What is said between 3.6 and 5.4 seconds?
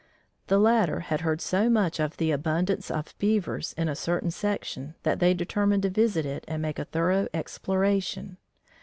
in a certain section that they